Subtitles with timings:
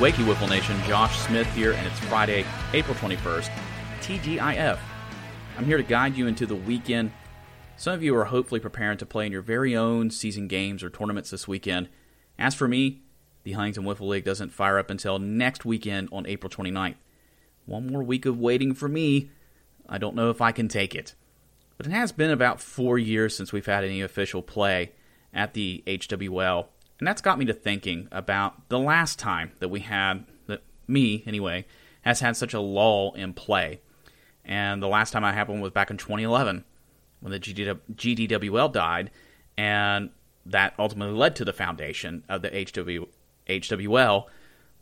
[0.00, 0.80] Wakey, Wiffle Nation.
[0.84, 3.50] Josh Smith here, and it's Friday, April 21st.
[4.00, 4.78] TGIF.
[5.58, 7.12] I'm here to guide you into the weekend.
[7.76, 10.88] Some of you are hopefully preparing to play in your very own season games or
[10.88, 11.90] tournaments this weekend.
[12.38, 13.02] As for me,
[13.42, 16.94] the Huntington Wiffle League doesn't fire up until next weekend on April 29th.
[17.66, 19.28] One more week of waiting for me.
[19.86, 21.14] I don't know if I can take it.
[21.76, 24.92] But it has been about four years since we've had any official play
[25.34, 26.68] at the HWL.
[27.00, 31.24] And that's got me to thinking about the last time that we had, that me
[31.26, 31.64] anyway,
[32.02, 33.80] has had such a lull in play.
[34.44, 36.64] And the last time I happened was back in 2011
[37.20, 39.10] when the GDWL died,
[39.56, 40.10] and
[40.46, 43.06] that ultimately led to the foundation of the HW,
[43.46, 44.26] HWL.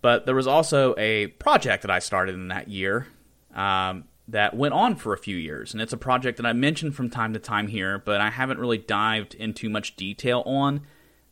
[0.01, 3.07] But there was also a project that I started in that year
[3.55, 6.95] um, that went on for a few years, and it's a project that I mentioned
[6.95, 10.83] from time to time here, but I haven't really dived into much detail on.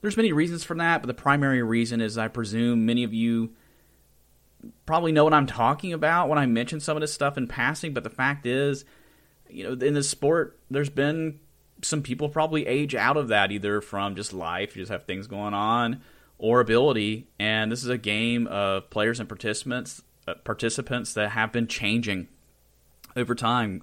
[0.06, 3.50] There's many reasons for that, but the primary reason is I presume many of you
[4.86, 7.92] probably know what I'm talking about when I mention some of this stuff in passing,
[7.92, 8.84] but the fact is,
[9.50, 11.40] you know, in this sport, there's been
[11.83, 15.27] some people probably age out of that either from just life, you just have things
[15.27, 16.02] going on,
[16.39, 17.27] or ability.
[17.40, 22.28] And this is a game of players and participants uh, participants that have been changing
[23.16, 23.83] over time.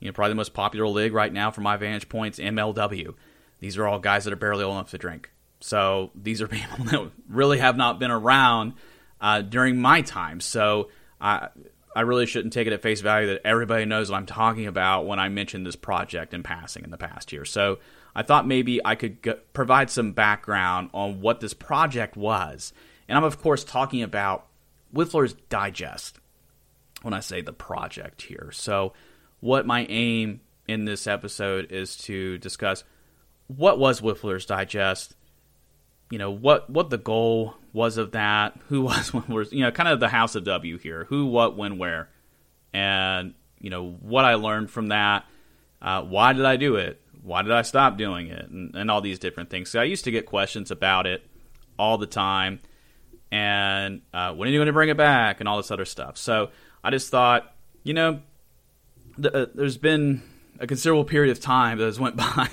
[0.00, 3.14] You know, probably the most popular league right now, from my vantage points, MLW.
[3.60, 5.30] These are all guys that are barely old enough to drink.
[5.62, 8.74] So these are people that really have not been around
[9.20, 10.40] uh, during my time.
[10.40, 10.90] So
[11.20, 11.48] I
[11.94, 15.06] I really shouldn't take it at face value that everybody knows what I'm talking about
[15.06, 17.44] when I mention this project in passing in the past year.
[17.44, 17.78] So
[18.14, 22.72] I thought maybe I could provide some background on what this project was.
[23.08, 24.46] And I'm, of course, talking about
[24.94, 26.18] Wiffler's Digest
[27.02, 28.50] when I say the project here.
[28.52, 28.92] So,
[29.40, 32.84] what my aim in this episode is to discuss
[33.48, 35.16] what was Wiffler's Digest,
[36.12, 39.88] you know, what, what the goal was of that, who was Wiffler's, you know, kind
[39.88, 42.10] of the House of W here, who, what, when, where,
[42.74, 45.24] and, you know, what I learned from that,
[45.80, 49.00] uh, why did I do it, why did I stop doing it, and, and all
[49.00, 49.70] these different things.
[49.70, 51.26] So I used to get questions about it
[51.78, 52.60] all the time,
[53.30, 56.18] and uh, when are you going to bring it back, and all this other stuff.
[56.18, 56.50] So
[56.84, 58.20] I just thought, you know,
[59.16, 60.20] th- uh, there's been
[60.60, 62.50] a considerable period of time that has went by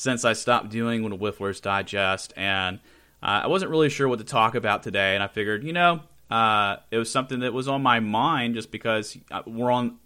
[0.00, 2.78] since I stopped doing of Wiffler's Digest, and
[3.22, 6.00] uh, I wasn't really sure what to talk about today, and I figured, you know,
[6.30, 9.98] uh, it was something that was on my mind just because uh, we're on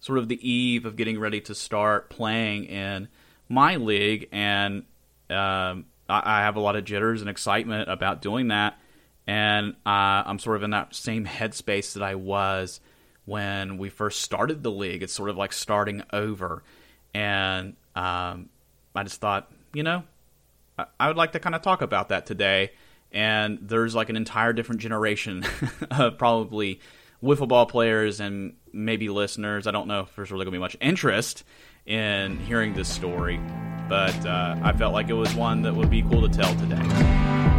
[0.00, 3.08] sort of the eve of getting ready to start playing in
[3.50, 4.84] my league, and
[5.28, 8.78] um, I, I have a lot of jitters and excitement about doing that,
[9.26, 12.80] and uh, I'm sort of in that same headspace that I was
[13.26, 15.02] when we first started the league.
[15.02, 16.62] It's sort of like starting over,
[17.12, 18.48] and um,
[18.94, 20.04] I just thought, you know,
[20.78, 22.72] I, I would like to kind of talk about that today.
[23.12, 25.44] And there's like an entire different generation
[25.90, 26.80] of probably
[27.22, 29.66] wiffle ball players and maybe listeners.
[29.66, 31.44] I don't know if there's really going to be much interest
[31.86, 33.40] in hearing this story,
[33.88, 37.53] but uh, I felt like it was one that would be cool to tell today.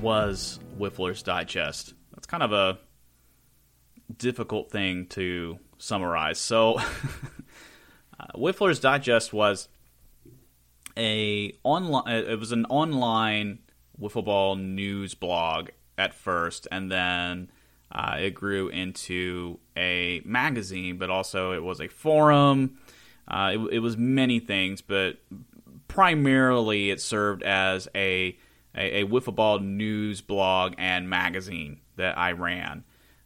[0.00, 1.92] Was Wiffler's Digest.
[2.14, 2.78] That's kind of a
[4.16, 6.38] difficult thing to summarize.
[6.38, 6.74] So,
[8.18, 9.68] uh, Wiffler's Digest was
[10.96, 12.14] a online.
[12.14, 13.58] It was an online
[14.00, 15.68] wiffle ball news blog
[15.98, 17.50] at first, and then
[17.92, 20.96] uh, it grew into a magazine.
[20.96, 22.78] But also, it was a forum.
[23.28, 25.18] Uh, it, it was many things, but
[25.88, 28.38] primarily it served as a
[28.74, 32.84] a, a wiffle ball news blog and magazine that I ran,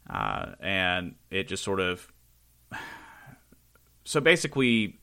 [0.08, 2.12] uh, and it just sort of
[4.04, 4.98] so basically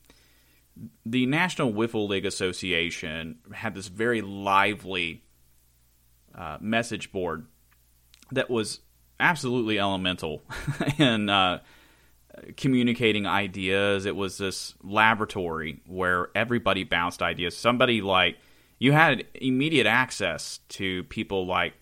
[1.04, 5.22] the National Wiffle League Association had this very lively
[6.34, 7.46] uh, message board
[8.30, 8.80] that was
[9.20, 10.42] absolutely elemental
[10.98, 11.60] in uh,
[12.56, 14.06] communicating ideas.
[14.06, 17.56] It was this laboratory where everybody bounced ideas.
[17.56, 18.38] Somebody like
[18.82, 21.74] you had immediate access to people like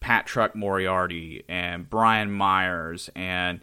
[0.00, 3.60] Pat Truck Moriarty and Brian Myers and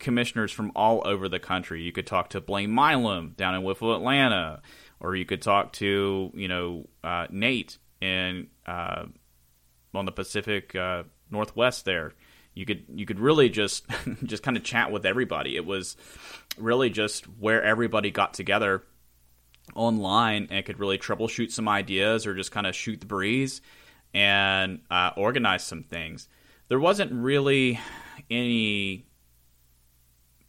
[0.00, 1.82] commissioners from all over the country.
[1.82, 4.60] You could talk to Blaine Milam down in Wiffle, Atlanta,
[4.98, 9.04] or you could talk to you know uh, Nate in uh,
[9.94, 12.14] on the Pacific uh, Northwest there.
[12.54, 13.86] You could you could really just
[14.24, 15.54] just kind of chat with everybody.
[15.54, 15.96] It was
[16.58, 18.82] really just where everybody got together
[19.74, 23.60] online and could really troubleshoot some ideas or just kind of shoot the breeze
[24.12, 26.28] and uh, organize some things.
[26.68, 27.80] There wasn't really
[28.30, 29.06] any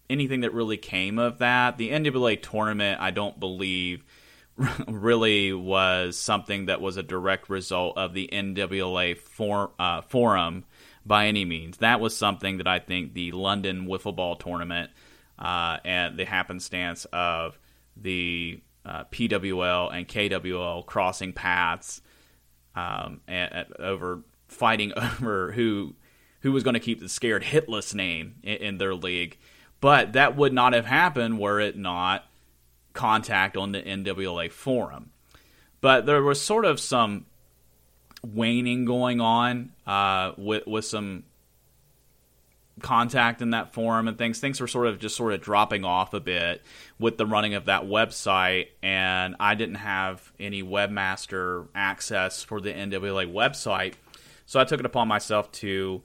[0.10, 1.78] anything that really came of that.
[1.78, 4.04] The NWA tournament, I don't believe,
[4.88, 10.66] really was something that was a direct result of the NWA for, uh, forum
[11.06, 11.78] by any means.
[11.78, 14.92] That was something that I think the London Wiffle Ball tournament
[15.38, 17.60] uh, and the happenstance of
[17.98, 22.02] the uh, PWL and KWL crossing paths
[22.76, 25.96] um, and, over fighting over who
[26.42, 29.38] who was going to keep the scared hitless name in, in, their league.
[29.82, 32.26] But that would not have happened were it not
[32.94, 35.10] contact on the NWA forum.
[35.82, 37.26] But there was sort of some
[38.24, 41.24] waning going on uh, with with some
[42.82, 44.40] contact in that forum and things.
[44.40, 46.62] Things were sort of just sort of dropping off a bit
[47.00, 52.74] with the running of that website, and I didn't have any webmaster access for the
[52.74, 53.94] NWA website,
[54.46, 56.04] so I took it upon myself to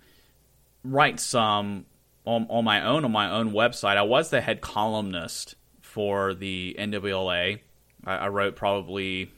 [0.85, 1.87] write some
[2.25, 3.97] on, on my own on my own website.
[3.97, 7.59] I was the head columnist for the NWA.
[8.05, 9.31] I, I wrote probably,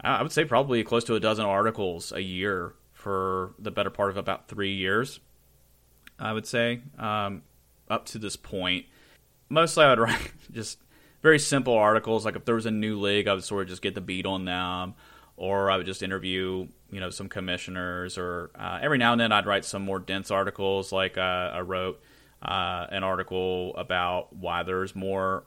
[0.00, 4.10] I would say probably close to a dozen articles a year for the better part
[4.10, 5.20] of about three years
[6.20, 7.42] I would say, um,
[7.88, 8.86] up to this point.
[9.48, 10.78] Mostly, I would write just
[11.22, 12.24] very simple articles.
[12.24, 14.26] Like if there was a new league, I would sort of just get the beat
[14.26, 14.94] on them,
[15.36, 19.32] or I would just interview, you know, some commissioners, or uh, every now and then
[19.32, 20.92] I'd write some more dense articles.
[20.92, 22.00] Like uh, I wrote
[22.42, 25.44] uh, an article about why there's more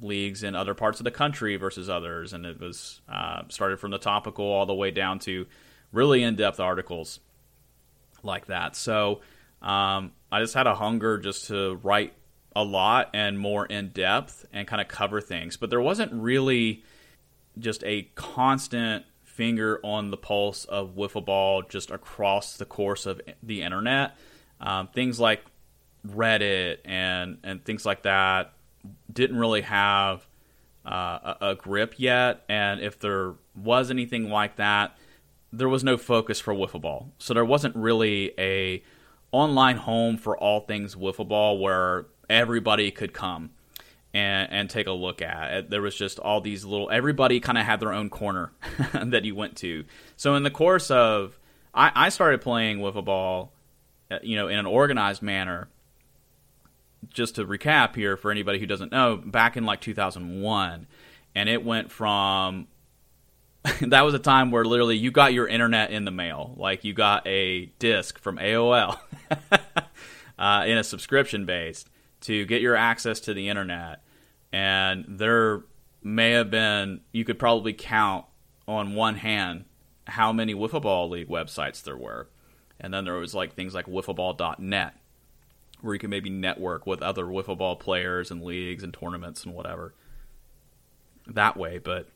[0.00, 3.92] leagues in other parts of the country versus others, and it was uh, started from
[3.92, 5.46] the topical all the way down to
[5.92, 7.20] really in-depth articles
[8.22, 8.74] like that.
[8.74, 9.20] So
[9.62, 12.12] um, I just had a hunger just to write
[12.54, 15.56] a lot and more in depth and kind of cover things.
[15.56, 16.82] But there wasn't really
[17.58, 23.20] just a constant finger on the pulse of wiffle ball just across the course of
[23.42, 24.16] the internet.
[24.60, 25.42] Um, things like
[26.06, 28.52] Reddit and and things like that
[29.12, 30.26] didn't really have
[30.84, 32.44] uh, a, a grip yet.
[32.48, 34.96] And if there was anything like that,
[35.52, 37.12] there was no focus for wiffle ball.
[37.18, 38.82] So there wasn't really a
[39.32, 43.50] online home for all things wiffle ball where everybody could come
[44.14, 45.70] and, and take a look at.
[45.70, 48.52] There was just all these little, everybody kind of had their own corner
[48.92, 49.84] that you went to.
[50.16, 51.38] So in the course of,
[51.74, 53.52] I, I started playing wiffle ball,
[54.10, 55.68] uh, you know, in an organized manner.
[57.08, 60.86] Just to recap here for anybody who doesn't know, back in like 2001,
[61.34, 62.68] and it went from
[63.80, 66.54] that was a time where literally you got your internet in the mail.
[66.56, 68.98] Like you got a disc from AOL
[70.38, 71.88] uh, in a subscription based
[72.22, 74.02] to get your access to the internet.
[74.52, 75.62] And there
[76.02, 78.26] may have been, you could probably count
[78.66, 79.64] on one hand
[80.06, 82.28] how many Wiffle Ball League websites there were.
[82.80, 84.94] And then there was like things like wiffleball.net
[85.80, 89.54] where you could maybe network with other wiffle ball players and leagues and tournaments and
[89.54, 89.94] whatever
[91.26, 91.78] that way.
[91.78, 92.08] But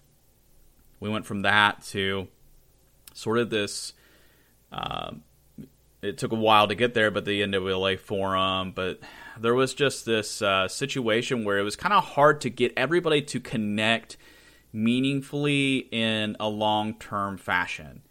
[1.01, 2.29] we went from that to
[3.15, 3.93] sort of this.
[4.73, 5.13] Uh,
[6.03, 8.73] it took a while to get there, but the NWA forum.
[8.75, 9.01] But
[9.39, 13.23] there was just this uh, situation where it was kind of hard to get everybody
[13.23, 14.17] to connect
[14.73, 18.03] meaningfully in a long term fashion.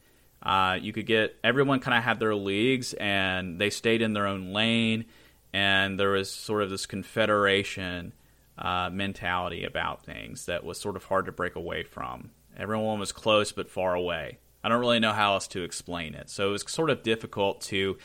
[0.41, 4.27] Uh, you could get everyone kind of had their leagues and they stayed in their
[4.27, 5.05] own lane,
[5.53, 8.13] and there was sort of this confederation
[8.57, 12.31] uh, mentality about things that was sort of hard to break away from.
[12.57, 14.39] Everyone was close but far away.
[14.63, 16.29] I don't really know how else to explain it.
[16.29, 17.97] So it was sort of difficult to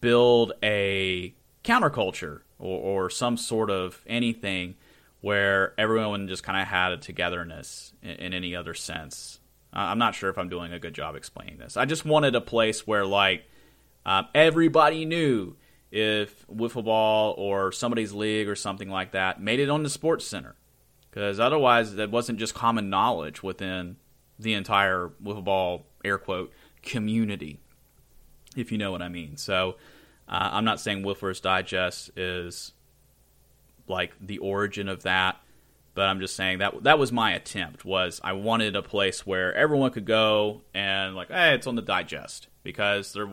[0.00, 1.34] build a
[1.64, 4.76] counterculture or, or some sort of anything
[5.20, 9.40] where everyone just kind of had a togetherness in, in any other sense.
[9.72, 11.76] I'm not sure if I'm doing a good job explaining this.
[11.76, 13.48] I just wanted a place where, like,
[14.06, 15.56] um, everybody knew
[15.90, 20.26] if wiffle ball or somebody's league or something like that made it on the sports
[20.26, 20.54] center
[21.14, 23.94] because otherwise that wasn't just common knowledge within
[24.36, 26.52] the entire wiffle ball air quote
[26.82, 27.60] community,
[28.56, 29.36] if you know what I mean.
[29.36, 29.76] So
[30.28, 32.72] uh, I'm not saying Wiffler's Digest is
[33.86, 35.36] like the origin of that,
[35.94, 37.84] but I'm just saying that that was my attempt.
[37.84, 41.82] Was I wanted a place where everyone could go and like, hey, it's on the
[41.82, 43.28] digest because there.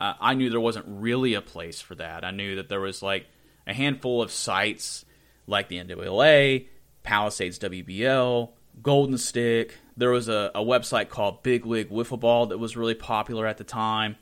[0.00, 2.24] Uh, I knew there wasn't really a place for that.
[2.24, 3.26] I knew that there was like
[3.66, 5.04] a handful of sites
[5.46, 6.66] like the NWLA,
[7.04, 8.50] Palisades WBL,
[8.82, 9.76] Golden Stick.
[9.96, 13.58] There was a, a website called Big League Wiffle Ball that was really popular at
[13.58, 14.16] the time.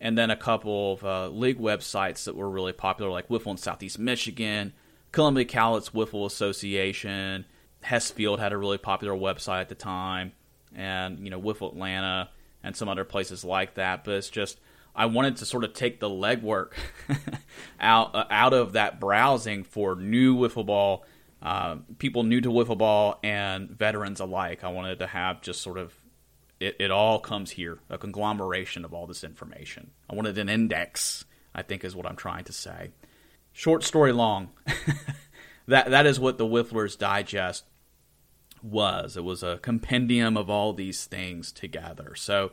[0.00, 3.56] And then a couple of uh, league websites that were really popular, like Wiffle in
[3.56, 4.72] Southeast Michigan,
[5.10, 7.46] Columbia Cowlitz Wiffle Association,
[7.84, 10.32] Hessfield had a really popular website at the time,
[10.74, 12.30] and you know Wiffle Atlanta
[12.62, 14.04] and some other places like that.
[14.04, 14.60] But it's just
[14.94, 16.72] I wanted to sort of take the legwork
[17.80, 21.04] out uh, out of that browsing for new wiffle ball,
[21.42, 24.64] uh, people new to wiffle ball, and veterans alike.
[24.64, 25.94] I wanted to have just sort of
[26.60, 29.90] it, it all comes here, a conglomeration of all this information.
[30.10, 31.24] I wanted an index.
[31.54, 32.90] I think is what I'm trying to say.
[33.52, 34.50] Short story long.
[35.66, 37.64] that that is what the Wiffler's Digest
[38.62, 39.16] was.
[39.16, 42.14] It was a compendium of all these things together.
[42.14, 42.52] So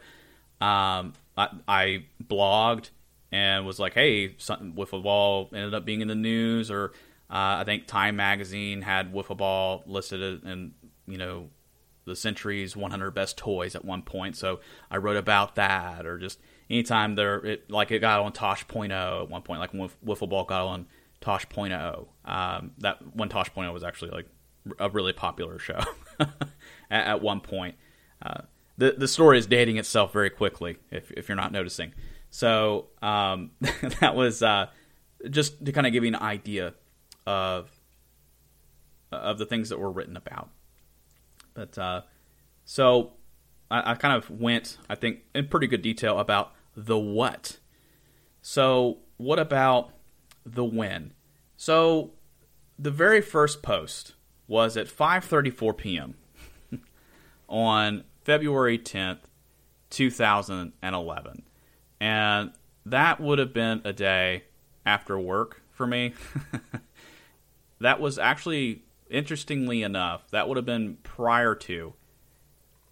[0.61, 2.89] um, I, I, blogged
[3.31, 6.93] and was like, hey, something wiffle ball ended up being in the news, or
[7.29, 10.73] uh, I think Time Magazine had wiffle ball listed in
[11.07, 11.49] you know
[12.05, 14.37] the century's 100 best toys at one point.
[14.37, 14.59] So
[14.91, 16.39] I wrote about that, or just
[16.69, 20.43] anytime there, it, like it got on Tosh.0 at one point, like when wiffle ball
[20.45, 20.87] got on
[21.21, 22.07] Tosh.0.
[22.25, 24.27] Um, that when Tosh.0 was actually like
[24.79, 25.79] a really popular show
[26.19, 26.29] at,
[26.89, 27.75] at, one point.
[28.21, 28.41] Uh,
[28.77, 31.93] the the story is dating itself very quickly if if you're not noticing.
[32.29, 33.51] So um,
[34.01, 34.67] that was uh,
[35.29, 36.73] just to kind of give you an idea
[37.25, 37.69] of
[39.11, 40.49] of the things that were written about.
[41.53, 42.01] But uh,
[42.65, 43.13] so
[43.71, 47.59] I, I kind of went, I think, in pretty good detail about the what.
[48.41, 49.91] So what about
[50.45, 51.13] the when?
[51.57, 52.11] So
[52.77, 54.13] the very first post
[54.47, 56.15] was at 5:34 p.m.
[57.49, 59.19] on February 10th,
[59.89, 61.43] 2011.
[61.99, 62.51] And
[62.85, 64.43] that would have been a day
[64.85, 66.13] after work for me.
[67.85, 71.93] that was actually, interestingly enough, that would have been prior to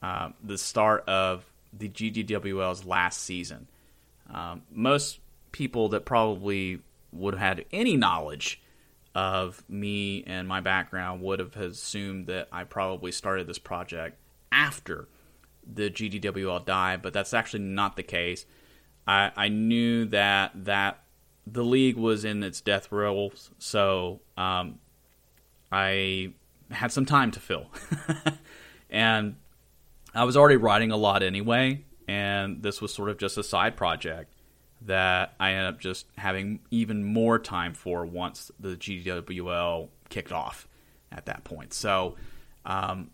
[0.03, 3.67] uh, the start of the GDWL's last season.
[4.31, 5.19] Um, most
[5.51, 6.81] people that probably
[7.11, 8.61] would have had any knowledge
[9.15, 14.17] of me and my background would have assumed that I probably started this project
[14.51, 15.07] after
[15.71, 18.45] the GDWL died, but that's actually not the case.
[19.07, 20.99] I, I knew that that
[21.45, 24.79] the league was in its death rolls, so um,
[25.73, 26.33] I
[26.71, 27.67] had some time to fill,
[28.89, 29.35] and
[30.13, 33.75] I was already writing a lot anyway, and this was sort of just a side
[33.75, 34.31] project
[34.81, 40.67] that I ended up just having even more time for once the GWL kicked off
[41.11, 41.73] at that point.
[41.73, 42.15] So
[42.65, 43.11] um,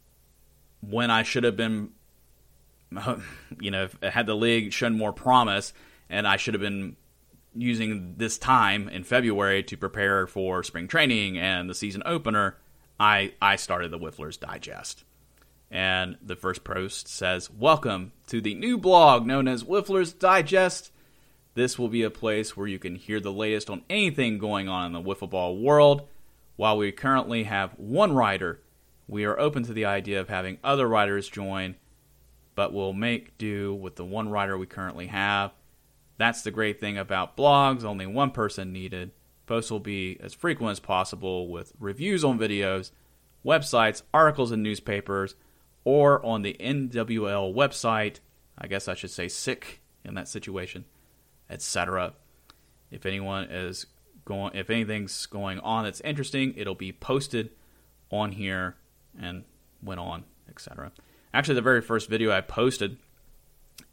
[0.81, 1.91] when I should have been
[3.59, 5.73] you know, had the league shown more promise,
[6.09, 6.95] and I should have been
[7.55, 12.57] using this time in February to prepare for spring training and the season opener,
[12.99, 15.03] I I started the Wiffler's Digest.
[15.71, 20.91] And the first post says, "Welcome to the new blog known as Wiffler's Digest.
[21.53, 24.85] This will be a place where you can hear the latest on anything going on
[24.85, 26.07] in the wiffle ball world.
[26.55, 28.61] While we currently have one writer,
[29.07, 31.75] we are open to the idea of having other writers join."
[32.59, 35.53] but we'll make do with the one writer we currently have.
[36.19, 39.11] That's the great thing about blogs, only one person needed.
[39.47, 42.91] Posts will be as frequent as possible with reviews on videos,
[43.43, 45.35] websites, articles in newspapers,
[45.85, 48.17] or on the NWL website.
[48.57, 50.83] I guess I should say sick in that situation,
[51.49, 52.13] etc.
[52.91, 53.85] If anyone is
[54.25, 57.51] going if anything's going on that's interesting, it'll be posted
[58.11, 58.75] on here
[59.17, 59.45] and
[59.81, 60.91] went on, etc.
[61.33, 62.97] Actually, the very first video I posted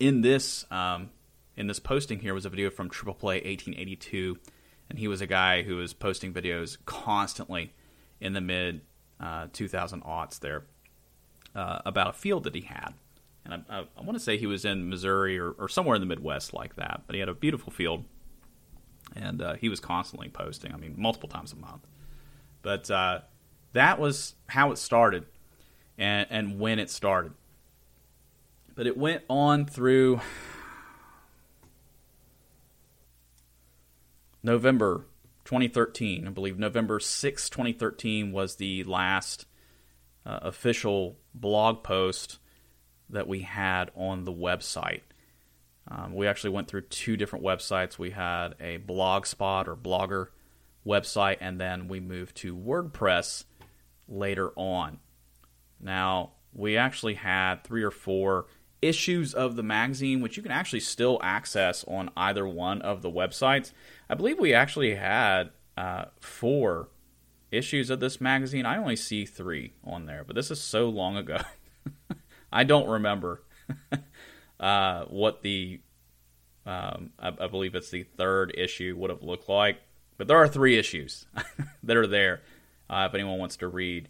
[0.00, 1.10] in this um,
[1.56, 4.38] in this posting here was a video from Triple Play 1882,
[4.90, 7.72] and he was a guy who was posting videos constantly
[8.20, 8.82] in the mid
[9.18, 10.64] uh, 2000 aughts there
[11.54, 12.92] uh, about a field that he had.
[13.44, 16.02] And I, I, I want to say he was in Missouri or, or, somewhere in
[16.02, 18.04] the Midwest like that, but he had a beautiful field,
[19.14, 20.74] and uh, he was constantly posting.
[20.74, 21.86] I mean, multiple times a month.
[22.60, 23.20] But uh,
[23.72, 25.24] that was how it started
[25.96, 27.32] and, and when it started.
[28.74, 30.20] But it went on through
[34.46, 35.04] November
[35.44, 36.28] 2013.
[36.28, 39.44] I believe November 6, 2013 was the last
[40.24, 42.38] uh, official blog post
[43.10, 45.00] that we had on the website.
[45.88, 47.98] Um, we actually went through two different websites.
[47.98, 50.28] We had a blogspot or blogger
[50.86, 53.44] website, and then we moved to WordPress
[54.08, 55.00] later on.
[55.80, 58.46] Now, we actually had three or four
[58.86, 63.10] issues of the magazine, which you can actually still access on either one of the
[63.10, 63.72] websites.
[64.08, 66.88] I believe we actually had uh, four
[67.50, 68.66] issues of this magazine.
[68.66, 71.38] I only see three on there, but this is so long ago.
[72.52, 73.42] I don't remember
[74.60, 75.80] uh, what the
[76.64, 79.80] um, I, I, believe it's the third issue would have looked like.
[80.18, 81.26] But there are three issues
[81.84, 82.42] that are there.
[82.90, 84.08] Uh, if anyone wants to read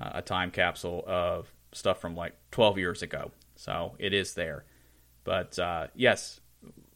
[0.00, 4.64] uh, a time capsule of stuff from like 12 years ago, so it is there.
[5.24, 6.40] But uh, yes,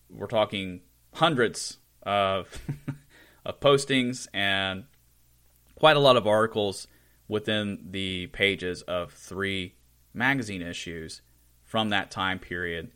[0.08, 0.82] we're talking
[1.14, 2.60] hundreds of
[3.44, 4.84] of postings and
[5.74, 6.86] quite a lot of articles
[7.26, 9.74] within the pages of three
[10.12, 11.22] magazine issues
[11.64, 12.90] from that time period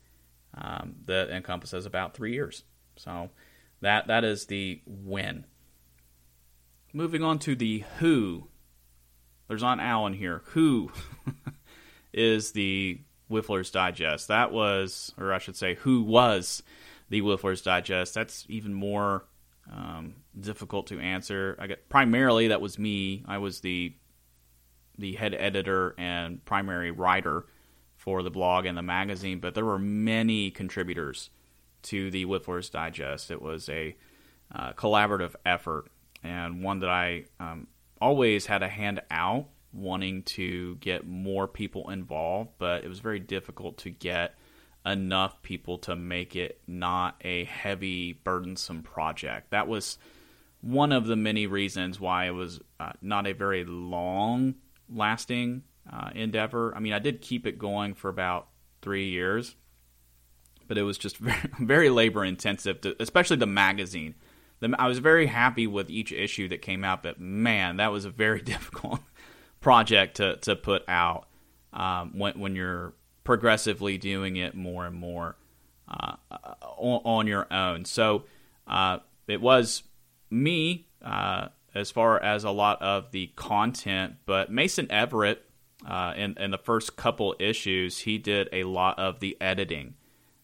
[0.54, 2.64] um, that encompasses about three years.
[2.96, 3.30] So
[3.80, 5.46] that that is the when.
[6.92, 8.48] Moving on to the who.
[9.48, 10.42] There's not Alan here.
[10.46, 10.90] Who
[12.12, 13.00] is the
[13.30, 14.28] Wiffler's Digest?
[14.28, 16.62] That was, or I should say, who was
[17.08, 18.14] the Wiffler's Digest?
[18.14, 19.24] That's even more
[19.70, 21.56] um, difficult to answer.
[21.58, 23.24] I got primarily that was me.
[23.26, 23.94] I was the
[24.96, 27.46] the head editor and primary writer
[27.96, 31.30] for the blog and the magazine, but there were many contributors
[31.82, 33.30] to the Wiffler's Digest.
[33.32, 33.96] It was a
[34.54, 35.90] uh, collaborative effort
[36.22, 37.66] and one that I um,
[38.00, 43.20] always had a hand out wanting to get more people involved, but it was very
[43.20, 44.34] difficult to get
[44.86, 49.50] enough people to make it not a heavy, burdensome project.
[49.50, 49.98] That was
[50.60, 54.54] one of the many reasons why it was uh, not a very long
[54.88, 56.74] lasting uh, endeavor.
[56.74, 58.48] I mean, I did keep it going for about
[58.82, 59.56] three years,
[60.68, 64.14] but it was just very, very labor intensive, especially the magazine.
[64.78, 68.10] I was very happy with each issue that came out, but man, that was a
[68.10, 69.00] very difficult
[69.64, 71.26] project to, to put out
[71.72, 72.92] um, when, when you're
[73.24, 75.36] progressively doing it more and more
[75.88, 76.16] uh,
[76.76, 77.86] on, on, your own.
[77.86, 78.24] So
[78.66, 79.82] uh, it was
[80.30, 85.42] me uh, as far as a lot of the content, but Mason Everett
[85.86, 89.94] uh, in, in the first couple issues, he did a lot of the editing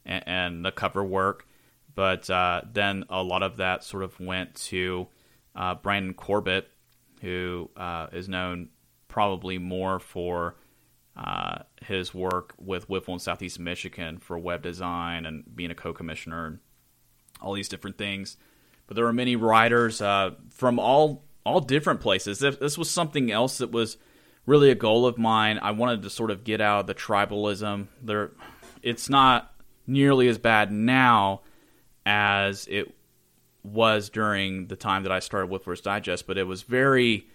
[0.06, 1.46] and, and the cover work.
[1.94, 5.08] But uh, then a lot of that sort of went to
[5.54, 6.70] uh, Brandon Corbett,
[7.20, 7.68] who
[8.12, 8.70] is known
[9.10, 10.56] probably more for
[11.16, 16.46] uh, his work with Wiffle in Southeast Michigan for web design and being a co-commissioner
[16.46, 16.58] and
[17.42, 18.36] all these different things.
[18.86, 22.38] But there were many writers uh, from all all different places.
[22.38, 23.96] This was something else that was
[24.46, 25.58] really a goal of mine.
[25.60, 27.88] I wanted to sort of get out of the tribalism.
[28.02, 28.32] There,
[28.82, 29.52] it's not
[29.86, 31.40] nearly as bad now
[32.04, 32.94] as it
[33.62, 37.26] was during the time that I started Wiffler's Digest, but it was very.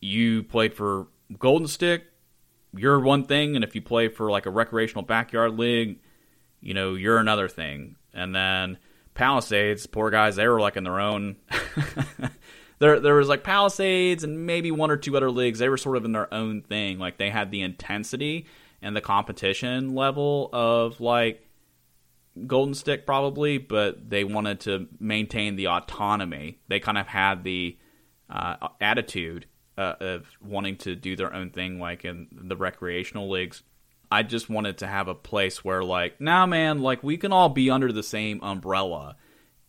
[0.00, 1.08] You played for
[1.38, 2.04] Golden Stick,
[2.74, 6.00] you're one thing, and if you play for like a recreational backyard league,
[6.60, 7.96] you know you're another thing.
[8.12, 8.78] And then
[9.14, 11.36] Palisades, poor guys, they were like in their own
[12.78, 15.58] there there was like Palisades and maybe one or two other leagues.
[15.58, 16.98] They were sort of in their own thing.
[16.98, 18.46] Like they had the intensity
[18.82, 21.46] and the competition level of like
[22.46, 26.58] Golden Stick probably, but they wanted to maintain the autonomy.
[26.68, 27.76] They kind of had the
[28.30, 29.46] uh, attitude
[29.80, 33.62] uh, of wanting to do their own thing, like in the recreational leagues.
[34.12, 37.32] I just wanted to have a place where, like, now, nah, man, like we can
[37.32, 39.16] all be under the same umbrella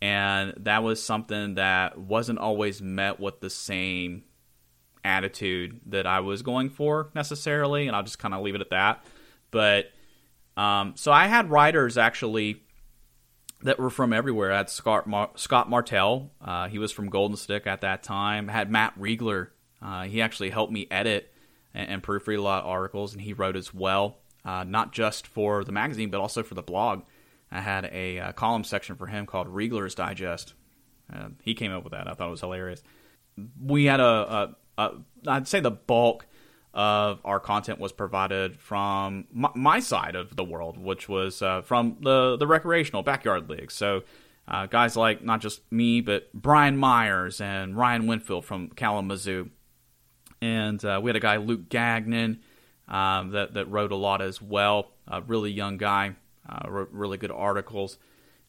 [0.02, 4.24] and that was something that wasn't always met with the same
[5.04, 8.71] attitude that I was going for necessarily, and I'll just kind of leave it at
[8.71, 9.06] that.
[9.52, 9.91] But
[10.58, 12.63] um, so I had writers actually
[13.62, 14.52] that were from everywhere.
[14.52, 18.50] I had Scott, Mar- Scott Martell, uh, he was from Golden Stick at that time.
[18.50, 19.50] I had Matt Riegler,
[19.82, 21.34] uh, he actually helped me edit
[21.74, 25.26] and, and, proofread a lot of articles, and he wrote as well, uh, not just
[25.26, 27.04] for the magazine but also for the blog.
[27.52, 30.54] I had a, uh, column section for him called Riegler's Digest.
[31.13, 32.08] Uh, he came up with that.
[32.08, 32.82] I thought it was hilarious.
[33.62, 34.91] We had a, a, a
[35.28, 36.28] I'd say the bulk
[36.74, 41.62] of our content was provided from my, my side of the world, which was uh,
[41.62, 43.74] from the the recreational backyard leagues.
[43.74, 44.04] So.
[44.48, 49.50] Uh, guys like not just me, but Brian Myers and Ryan Winfield from Kalamazoo,
[50.41, 52.39] and uh, we had a guy Luke Gagnon
[52.88, 54.91] um, that that wrote a lot as well.
[55.08, 56.15] A really young guy,
[56.47, 57.97] uh, really good articles,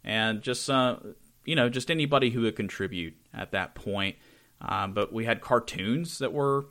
[0.05, 0.97] and just uh,
[1.45, 4.17] you know just anybody who would contribute at that point.
[4.61, 6.67] Um, but we had cartoons that were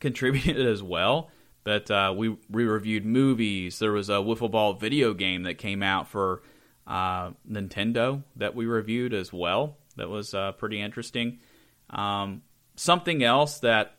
[0.00, 1.30] contributed as well.
[1.64, 3.78] But uh, we we reviewed movies.
[3.78, 6.42] There was a wiffle ball video game that came out for
[6.86, 9.76] uh, Nintendo that we reviewed as well.
[9.96, 11.38] That was uh, pretty interesting.
[11.90, 12.42] Um,
[12.74, 13.96] something else that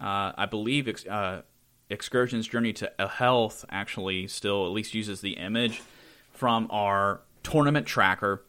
[0.00, 1.42] uh, I believe ex- uh,
[1.90, 5.82] Excursion's Journey to Health actually still at least uses the image
[6.32, 8.44] from our tournament tracker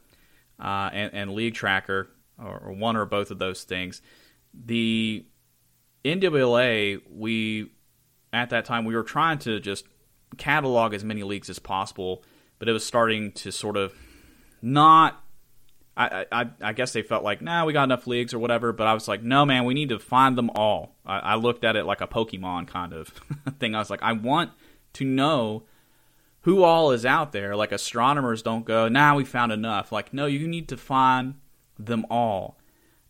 [0.59, 2.09] uh, and, and, league tracker
[2.39, 4.01] or, or one or both of those things.
[4.53, 5.25] The
[6.05, 7.71] NWA, we
[8.31, 9.85] at that time we were trying to just
[10.37, 12.23] catalog as many leagues as possible,
[12.59, 13.93] but it was starting to sort of
[14.61, 15.21] not.
[15.95, 18.71] I, I, I guess they felt like, nah, we got enough leagues or whatever.
[18.71, 20.95] But I was like, no, man, we need to find them all.
[21.06, 23.08] I, I looked at it like a Pokemon kind of
[23.60, 23.75] thing.
[23.75, 24.51] I was like, I want
[24.93, 25.63] to know
[26.41, 27.56] who all is out there.
[27.56, 29.91] Like astronomers don't go, nah, we found enough.
[29.91, 31.36] Like, no, you need to find
[31.77, 32.58] them all.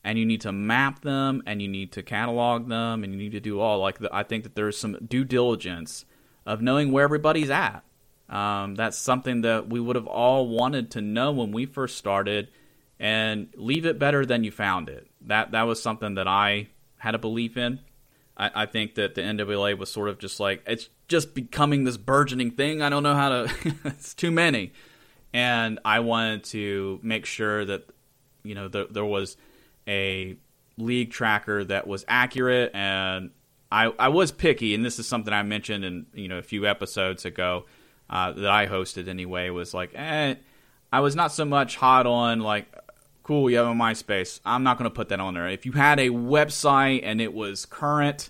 [0.03, 3.33] And you need to map them and you need to catalog them and you need
[3.33, 3.77] to do all.
[3.77, 6.05] Like, the, I think that there's some due diligence
[6.43, 7.83] of knowing where everybody's at.
[8.27, 12.49] Um, that's something that we would have all wanted to know when we first started
[13.01, 15.07] and leave it better than you found it.
[15.21, 17.79] That, that was something that I had a belief in.
[18.37, 21.97] I, I think that the NWA was sort of just like, it's just becoming this
[21.97, 22.81] burgeoning thing.
[22.81, 23.53] I don't know how to.
[23.85, 24.71] it's too many,
[25.33, 27.87] and I wanted to make sure that
[28.43, 29.35] you know the, there was
[29.87, 30.37] a
[30.77, 33.31] league tracker that was accurate, and
[33.71, 36.65] I I was picky, and this is something I mentioned in you know a few
[36.65, 37.65] episodes ago
[38.09, 39.49] uh, that I hosted anyway.
[39.49, 40.35] Was like, eh,
[40.93, 42.73] I was not so much hot on like.
[43.31, 44.41] Cool, you have a MySpace.
[44.43, 45.47] I'm not going to put that on there.
[45.47, 48.29] If you had a website and it was current,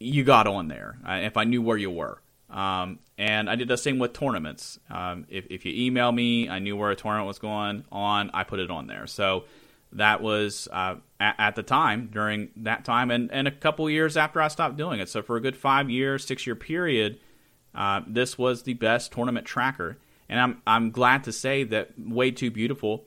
[0.00, 2.22] you got on there uh, if I knew where you were.
[2.48, 4.78] Um, and I did the same with tournaments.
[4.88, 8.44] Um, if, if, you email me, I knew where a tournament was going on, I
[8.44, 9.06] put it on there.
[9.06, 9.44] So
[9.92, 14.16] that was uh, at, at, the time, during that time, and, and a couple years
[14.16, 15.10] after I stopped doing it.
[15.10, 17.20] So for a good five year, six year period,
[17.74, 19.98] uh, this was the best tournament tracker.
[20.30, 23.04] And I'm, I'm glad to say that Way Too Beautiful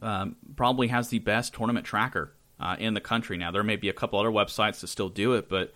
[0.00, 3.50] um, probably has the best tournament tracker uh, in the country now.
[3.50, 5.72] There may be a couple other websites that still do it, but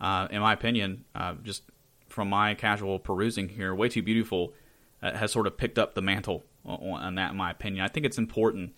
[0.00, 1.62] uh, in my opinion, uh, just
[2.08, 4.54] from my casual perusing here, Way Too Beautiful
[5.02, 7.84] uh, has sort of picked up the mantle on, that, in my opinion.
[7.84, 8.74] I think it's important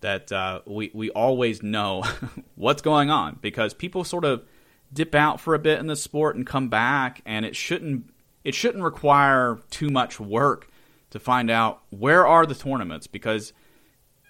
[0.00, 2.04] that uh, we, we always know
[2.54, 4.44] what's going on because people sort of
[4.92, 8.54] dip out for a bit in the sport and come back, and it shouldn't it
[8.54, 10.68] shouldn't require too much work
[11.10, 13.52] to find out where are the tournaments because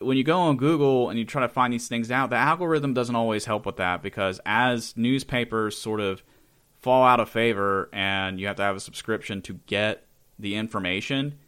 [0.00, 2.94] when you go on Google and you try to find these things out, the algorithm
[2.94, 6.22] doesn't always help with that because as newspapers sort of
[6.80, 10.06] fall out of favor and you have to have a subscription to get
[10.38, 11.38] the information,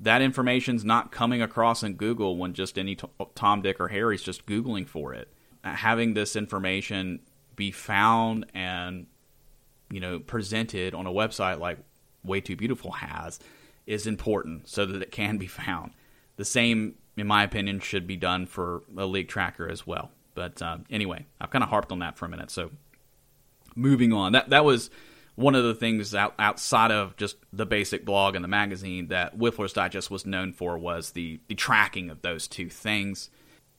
[0.00, 2.96] that information's not coming across in Google when just any
[3.34, 5.32] Tom, Dick, or Harry's just Googling for it.
[5.64, 7.20] Having this information
[7.56, 9.06] be found and
[9.90, 11.78] you know presented on a website like
[12.22, 13.40] Way Too Beautiful has
[13.84, 15.92] is important so that it can be found.
[16.36, 20.10] The same in my opinion, should be done for a league tracker as well.
[20.34, 22.50] But uh, anyway, I've kind of harped on that for a minute.
[22.50, 22.70] So
[23.74, 24.90] moving on, that that was
[25.34, 29.38] one of the things out, outside of just the basic blog and the magazine that
[29.38, 33.30] Wiffler's Digest was known for was the the tracking of those two things.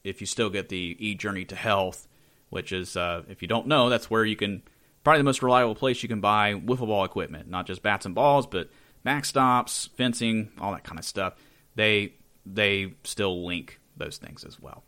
[0.03, 2.07] If you still get the e Journey to Health,
[2.49, 4.63] which is uh, if you don't know, that's where you can
[5.03, 8.15] probably the most reliable place you can buy wiffle ball equipment, not just bats and
[8.15, 8.69] balls, but
[9.05, 11.35] backstops, fencing, all that kind of stuff.
[11.75, 12.13] They
[12.53, 14.83] they still link those things as well.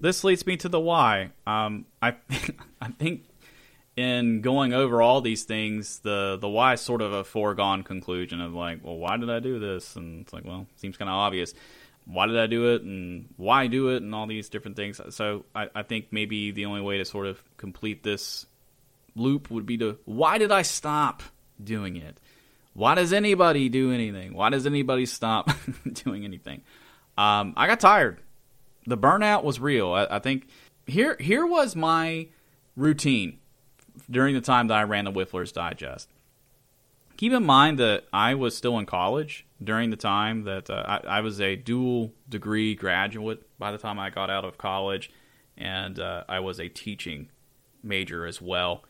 [0.00, 1.30] This leads me to the why.
[1.46, 2.16] Um, I
[2.80, 3.24] I think
[3.96, 8.40] in going over all these things, the the why is sort of a foregone conclusion
[8.40, 9.96] of like, well, why did I do this?
[9.96, 11.54] And it's like, well, seems kind of obvious.
[12.06, 15.00] Why did I do it, and why do it, and all these different things.
[15.10, 18.44] So I, I think maybe the only way to sort of complete this
[19.16, 21.22] loop would be to why did I stop
[21.62, 22.18] doing it?
[22.74, 24.34] Why does anybody do anything?
[24.34, 25.50] Why does anybody stop
[25.92, 26.62] doing anything?
[27.16, 28.20] Um, I got tired.
[28.86, 29.92] The burnout was real.
[29.92, 30.48] I, I, think
[30.86, 32.28] here here was my
[32.76, 33.38] routine
[34.10, 36.08] during the time that I ran the Wiffler's Digest.
[37.16, 41.18] Keep in mind that I was still in college during the time that uh, I,
[41.18, 45.10] I, was a dual degree graduate by the time I got out of college,
[45.56, 47.28] and uh, I was a teaching
[47.82, 48.82] major as well.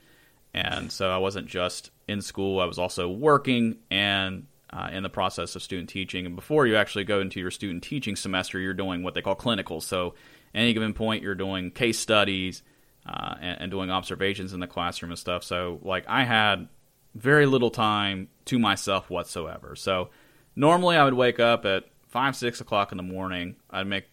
[0.54, 5.08] And so I wasn't just in school; I was also working and uh, in the
[5.08, 6.26] process of student teaching.
[6.26, 9.36] And before you actually go into your student teaching semester, you're doing what they call
[9.36, 9.82] clinicals.
[9.82, 10.14] So,
[10.54, 12.62] any given point, you're doing case studies
[13.06, 15.44] uh, and, and, doing observations in the classroom and stuff.
[15.44, 16.68] So, like, I had
[17.14, 19.76] very little time to myself whatsoever.
[19.76, 20.10] So,
[20.56, 23.56] normally I would wake up at five, six o'clock in the morning.
[23.70, 24.06] I'd make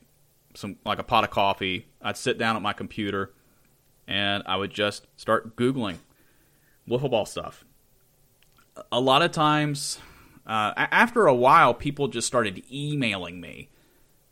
[0.53, 1.87] some like a pot of coffee.
[2.01, 3.33] I'd sit down at my computer,
[4.07, 5.97] and I would just start googling
[6.87, 7.65] wiffle ball stuff.
[8.91, 9.99] A lot of times
[10.45, 13.69] uh, after a while, people just started emailing me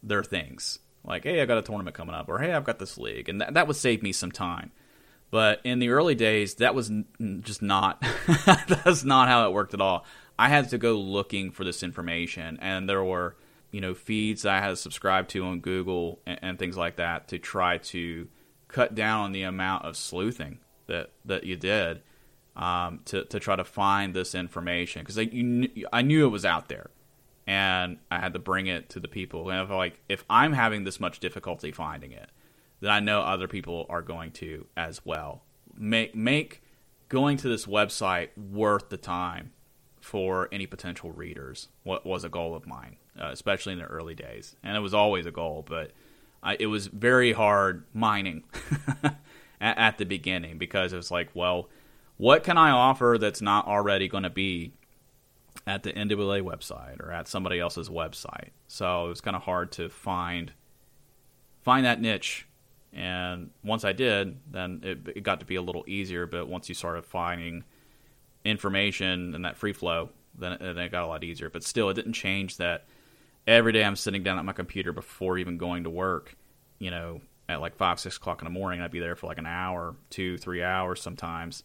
[0.01, 0.79] their things.
[1.03, 3.29] Like, hey, I got a tournament coming up, or hey, I've got this league.
[3.29, 4.71] And that, that would save me some time.
[5.31, 8.03] But in the early days, that was n- just not,
[8.45, 10.05] that's not how it worked at all.
[10.37, 13.35] I had to go looking for this information, and there were
[13.71, 17.27] you know feeds I had to subscribe to on Google and, and things like that
[17.29, 18.27] to try to
[18.67, 22.01] cut down on the amount of sleuthing that that you did
[22.59, 25.23] um, to to try to find this information because I
[25.91, 26.91] I knew it was out there
[27.47, 29.49] and I had to bring it to the people.
[29.49, 32.29] And if like if I'm having this much difficulty finding it,
[32.81, 35.43] then I know other people are going to as well.
[35.75, 36.61] Make make
[37.07, 39.53] going to this website worth the time
[40.01, 41.69] for any potential readers.
[41.83, 44.93] What was a goal of mine, uh, especially in the early days, and it was
[44.93, 45.91] always a goal, but
[46.43, 48.43] I, it was very hard mining
[49.03, 51.69] at, at the beginning because it was like, well,
[52.19, 54.73] what can I offer that's not already going to be
[55.65, 58.49] at the NWA website or at somebody else's website.
[58.67, 60.51] So it was kind of hard to find
[61.61, 62.45] find that niche.
[62.91, 66.27] And once I did, then it, it got to be a little easier.
[66.27, 67.63] But once you started finding
[68.43, 71.49] information and that free flow, then it, then it got a lot easier.
[71.49, 72.85] But still, it didn't change that
[73.47, 76.35] every day I'm sitting down at my computer before even going to work.
[76.79, 79.37] You know, at like five, six o'clock in the morning, I'd be there for like
[79.37, 81.63] an hour, two, three hours sometimes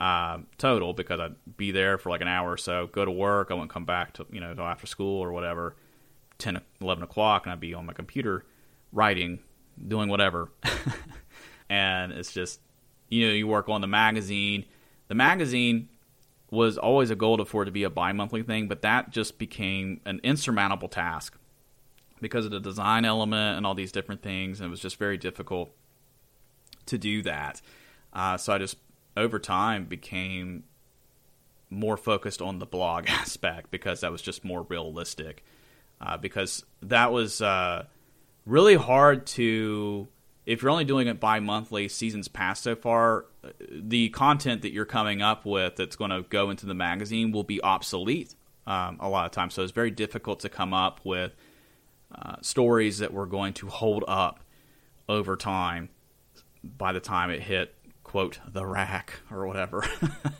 [0.00, 3.48] uh, total because I'd be there for like an hour or so, go to work.
[3.50, 5.74] I wouldn't come back to, you know, until after school or whatever,
[6.38, 8.44] 10, 11 o'clock, and I'd be on my computer
[8.92, 9.40] writing,
[9.86, 10.50] doing whatever.
[11.68, 12.60] and it's just,
[13.08, 14.66] you know, you work on the magazine.
[15.08, 15.88] The magazine
[16.50, 19.10] was always a goal to, for it to be a bi monthly thing, but that
[19.10, 21.36] just became an insurmountable task
[22.20, 24.60] because of the design element and all these different things.
[24.60, 25.70] And it was just very difficult
[26.86, 27.60] to do that.
[28.12, 28.76] Uh, so I just
[29.16, 30.64] over time became
[31.70, 35.44] more focused on the blog aspect because that was just more realistic.
[36.00, 37.84] Uh, because that was uh,
[38.44, 40.06] really hard to,
[40.44, 43.24] if you're only doing it bi monthly, seasons past so far,
[43.70, 47.44] the content that you're coming up with that's going to go into the magazine will
[47.44, 48.34] be obsolete
[48.66, 49.54] um, a lot of times.
[49.54, 51.34] So it's very difficult to come up with
[52.14, 54.40] uh, stories that were going to hold up
[55.08, 55.88] over time
[56.62, 57.74] by the time it hit
[58.16, 59.84] quote the rack or whatever.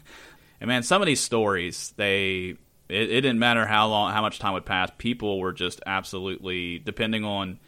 [0.63, 2.57] and man, some of these stories they
[2.89, 4.91] it, it, didn't matter how long how much time would pass.
[4.97, 7.59] People were just absolutely depending on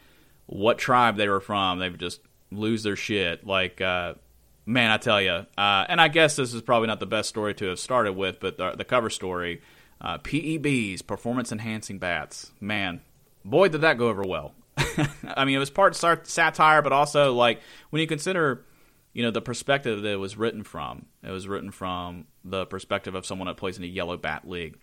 [0.46, 3.46] what tribe they were from, they would just lose their shit.
[3.46, 4.14] Like uh,
[4.64, 5.44] man, I tell you.
[5.58, 8.40] Uh, and I guess this is probably not the best story to have started with,
[8.40, 9.60] but the, the cover story.
[10.00, 12.50] Uh, PEBs, performance enhancing bats.
[12.62, 13.02] Man,
[13.44, 14.54] boy, did that go over well.
[15.36, 18.64] I mean, it was part satire, but also like when you consider
[19.12, 21.06] you know the perspective that it was written from.
[21.22, 24.78] It was written from the perspective of someone that plays in a yellow bat league.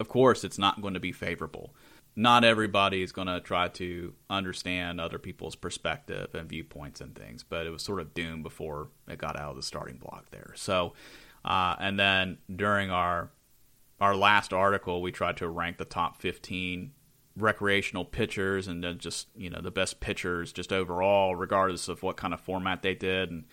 [0.00, 1.74] Of course, it's not going to be favorable.
[2.14, 7.42] Not everybody is going to try to understand other people's perspective and viewpoints and things,
[7.42, 10.52] but it was sort of doomed before it got out of the starting block there.
[10.54, 10.92] So,
[11.44, 13.30] uh, and then during our
[14.00, 16.92] our last article, we tried to rank the top 15
[17.36, 22.16] recreational pitchers and then just you know the best pitchers just overall, regardless of what
[22.16, 23.30] kind of format they did.
[23.30, 23.44] And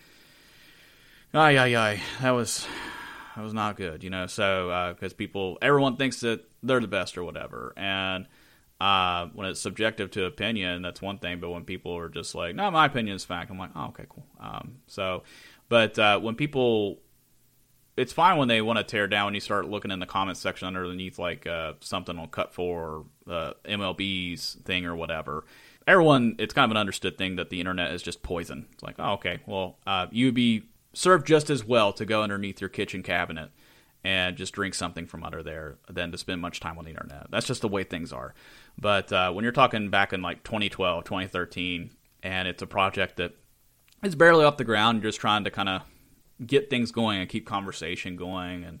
[1.34, 2.66] ay ay ay, that was
[3.36, 4.26] that was not good, you know.
[4.26, 8.26] So because uh, people, everyone thinks that they're the best or whatever, and
[8.80, 11.38] uh, when it's subjective to opinion, that's one thing.
[11.40, 14.06] But when people are just like, "No, my opinion is fact," I'm like, "Oh, okay,
[14.08, 15.22] cool." Um, so,
[15.68, 16.98] but uh, when people
[18.00, 20.40] it's fine when they want to tear down when you start looking in the comments
[20.40, 25.44] section underneath like uh, something on Cut4 uh, MLB's thing or whatever.
[25.86, 28.66] Everyone, it's kind of an understood thing that the internet is just poison.
[28.72, 30.62] It's like, oh, okay, well, uh, you'd be
[30.94, 33.50] served just as well to go underneath your kitchen cabinet
[34.02, 37.26] and just drink something from under there than to spend much time on the internet.
[37.30, 38.34] That's just the way things are.
[38.78, 41.90] But uh, when you're talking back in like 2012, 2013,
[42.22, 43.34] and it's a project that
[44.02, 45.82] is barely off the ground, you're just trying to kind of
[46.44, 48.80] get things going and keep conversation going and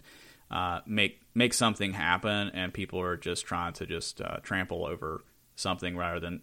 [0.50, 5.22] uh, make make something happen, and people are just trying to just uh, trample over
[5.54, 6.42] something rather than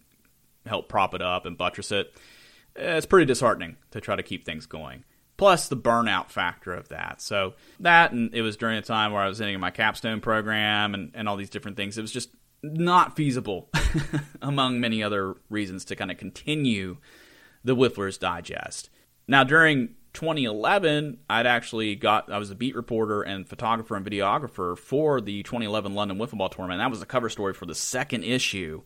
[0.65, 2.13] help prop it up and buttress it.
[2.75, 5.03] It's pretty disheartening to try to keep things going.
[5.35, 7.21] Plus the burnout factor of that.
[7.21, 10.93] So that, and it was during a time where I was in my capstone program
[10.93, 11.97] and, and all these different things.
[11.97, 12.29] It was just
[12.63, 13.69] not feasible,
[14.41, 16.97] among many other reasons, to kind of continue
[17.63, 18.89] the Wiffler's Digest.
[19.27, 24.77] Now, during 2011, I'd actually got I was a beat reporter and photographer and videographer
[24.77, 26.79] for the 2011 London Wiffle Ball Tournament.
[26.79, 28.81] That was the cover story for the second issue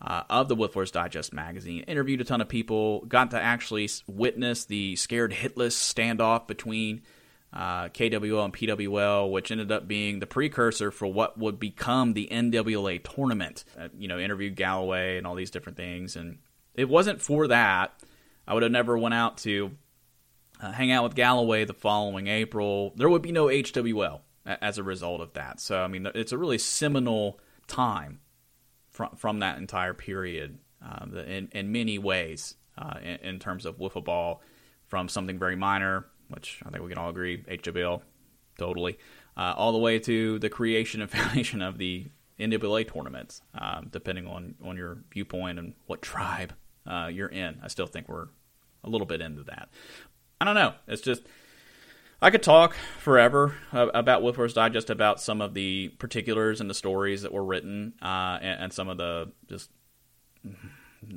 [0.00, 1.82] uh, of the Wiffler's Digest magazine.
[1.84, 7.02] Interviewed a ton of people, got to actually witness the scared hitless standoff between
[7.52, 12.28] uh, KWL and PWL, which ended up being the precursor for what would become the
[12.30, 13.64] NWA tournament.
[13.78, 16.38] Uh, you know, interviewed Galloway and all these different things, and
[16.74, 17.94] it wasn't for that.
[18.46, 19.70] I would have never went out to
[20.60, 22.92] uh, hang out with Galloway the following April.
[22.96, 25.60] There would be no HWL as a result of that.
[25.60, 28.20] So, I mean, it's a really seminal time
[28.90, 33.78] from from that entire period um, in in many ways uh, in, in, terms of
[33.78, 34.42] wiffle ball
[34.86, 38.02] from something very minor, which I think we can all agree HWL
[38.58, 38.98] totally,
[39.36, 42.06] uh, all the way to the creation and foundation of the
[42.38, 46.54] NWA tournaments, um, depending on on your viewpoint and what tribe
[46.86, 47.60] uh, you're in.
[47.62, 48.28] I still think we're
[48.82, 49.68] a little bit into that.
[50.44, 50.74] I don't know.
[50.86, 51.22] It's just
[52.20, 57.22] I could talk forever about Wiffler's Digest about some of the particulars and the stories
[57.22, 59.70] that were written, uh, and, and, some of the just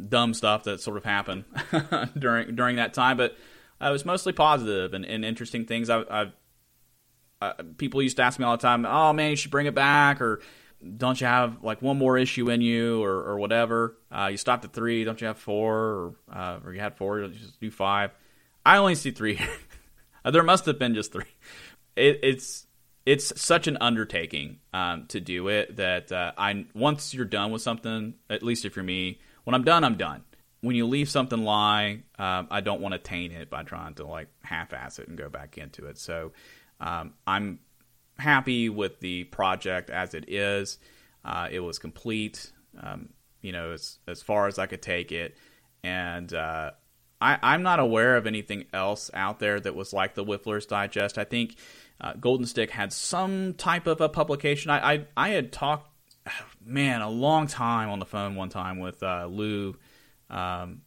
[0.08, 1.44] dumb stuff that sort of happened
[2.18, 3.18] during during that time.
[3.18, 3.36] But
[3.82, 5.90] it was mostly positive and, and interesting things.
[5.90, 6.32] I,
[7.42, 9.76] I people used to ask me all the time, "Oh man, you should bring it
[9.76, 10.40] back," or
[10.96, 13.98] "Don't you have like one more issue in you," or, or whatever.
[14.10, 17.20] Uh, you stopped at three, don't you have four, or, uh, or you had four,
[17.20, 18.12] you just do five.
[18.68, 19.40] I only see three.
[20.30, 21.24] There must have been just three.
[21.96, 22.68] It, it's
[23.06, 27.62] it's such an undertaking um, to do it that uh, I once you're done with
[27.62, 30.26] something, at least if you're me, when I'm done, I'm done.
[30.60, 34.06] When you leave something lie, um, I don't want to taint it by trying to
[34.06, 35.98] like half-ass it and go back into it.
[35.98, 36.34] So
[36.82, 37.60] um, I'm
[38.18, 40.78] happy with the project as it is.
[41.24, 42.52] Uh, it was complete,
[42.82, 43.10] um,
[43.42, 45.38] you know, as as far as I could take it,
[45.86, 46.72] and uh,
[47.20, 51.18] I, am not aware of anything else out there that was like the Wiffler's Digest.
[51.18, 51.56] I think
[52.00, 54.70] uh, Golden Stick had some type of a publication.
[54.70, 55.90] I, I, I had talked,
[56.66, 59.76] man, a long time on the phone one time with uh, Lou.
[60.30, 60.82] Um,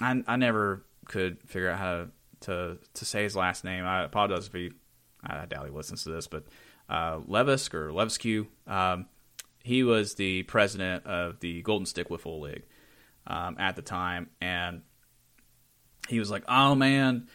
[0.00, 2.08] I, I never could figure out how to,
[2.40, 3.84] to, to say his last name.
[3.84, 4.72] I apologize if he,
[5.22, 6.44] I doubt he listens to this, but
[6.88, 9.06] uh, Levisk or Levskew, um,
[9.62, 12.64] he was the president of the Golden Stick Wiffle League
[13.26, 14.82] um, at the time, and
[16.08, 17.28] he was like, "Oh man,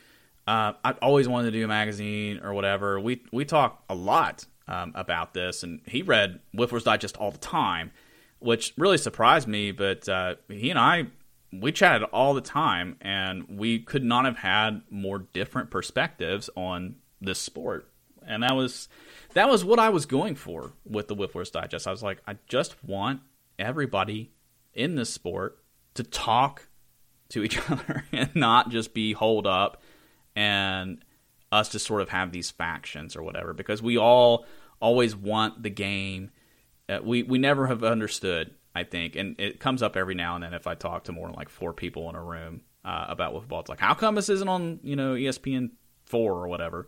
[0.47, 4.45] uh, I always wanted to do a magazine or whatever." We we talk a lot
[4.67, 7.91] um, about this, and he read Wiffler's Digest all the time,
[8.39, 9.71] which really surprised me.
[9.71, 11.07] But uh, he and I
[11.51, 16.95] we chatted all the time, and we could not have had more different perspectives on
[17.19, 17.89] this sport,
[18.25, 18.87] and that was
[19.33, 21.87] that was what I was going for with the Wiffler's Digest.
[21.87, 23.21] I was like, I just want
[23.59, 24.31] everybody
[24.73, 25.59] in this sport
[25.95, 26.67] to talk
[27.31, 29.81] to each other and not just be holed up
[30.35, 31.03] and
[31.51, 34.45] us to sort of have these factions or whatever because we all
[34.79, 36.31] always want the game
[36.89, 40.43] uh, we we never have understood I think and it comes up every now and
[40.43, 43.33] then if I talk to more than like four people in a room uh, about
[43.33, 43.79] football it's like.
[43.79, 45.71] How come this isn't on you know ESPN
[46.05, 46.87] 4 or whatever?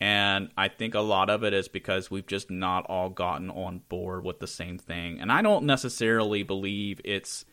[0.00, 3.82] And I think a lot of it is because we've just not all gotten on
[3.88, 5.20] board with the same thing.
[5.20, 7.44] And I don't necessarily believe it's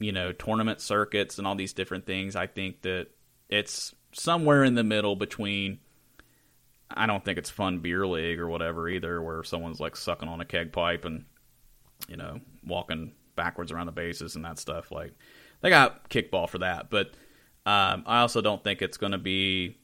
[0.00, 2.34] you know, tournament circuits and all these different things.
[2.34, 3.08] I think that
[3.48, 5.78] it's somewhere in the middle between.
[6.92, 10.40] I don't think it's fun beer league or whatever either, where someone's like sucking on
[10.40, 11.26] a keg pipe and
[12.08, 14.90] you know walking backwards around the bases and that stuff.
[14.90, 15.12] Like
[15.60, 17.12] they got kickball for that, but
[17.66, 19.76] um, I also don't think it's going to be,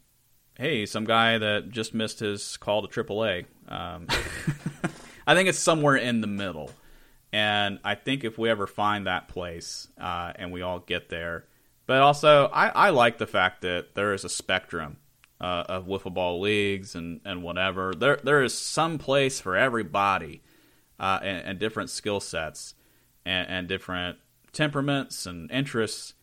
[0.57, 3.45] hey, some guy that just missed his call to AAA.
[3.69, 4.07] Um,
[5.27, 6.71] I think it's somewhere in the middle.
[7.33, 11.45] And I think if we ever find that place uh, and we all get there,
[11.87, 14.99] but also I, I, like the fact that there is a spectrum
[15.41, 17.93] uh, of wiffle ball leagues and, and whatever.
[17.95, 20.43] There there is some place for everybody
[20.99, 22.75] uh, and, and, different skill sets
[23.25, 24.19] and, and, different
[24.53, 26.15] temperaments and interests.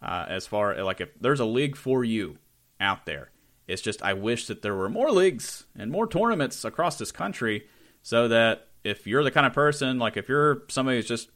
[0.00, 2.38] Uh, as far like if there's a league for you
[2.78, 3.30] out there,
[3.66, 7.66] it's just I wish that there were more leagues and more tournaments across this country
[8.02, 11.30] so that if you're the kind of person like if you're somebody who's just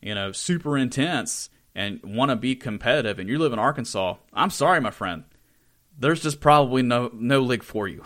[0.00, 4.50] you know super intense and want to be competitive and you live in Arkansas, I'm
[4.50, 5.24] sorry, my friend.
[5.98, 8.02] There's just probably no no league for you.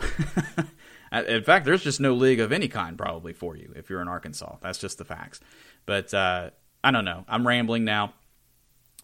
[1.11, 4.07] in fact, there's just no league of any kind probably for you if you're in
[4.07, 4.57] Arkansas.
[4.61, 5.39] That's just the facts.
[5.85, 6.51] But uh,
[6.83, 7.25] I don't know.
[7.27, 8.13] I'm rambling now.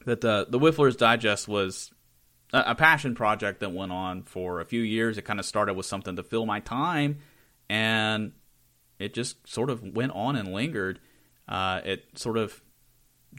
[0.06, 1.92] That the the Wiffler's Digest was
[2.54, 5.18] a, a passion project that went on for a few years.
[5.18, 7.20] It kind of started with something to fill my time,
[7.70, 8.34] and
[9.00, 11.00] it just sort of went on and lingered.
[11.48, 12.62] Uh, it sort of